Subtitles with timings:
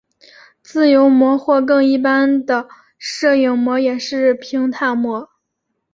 [0.63, 2.67] 自由模或更一般的
[2.97, 5.29] 射影模也是平坦模。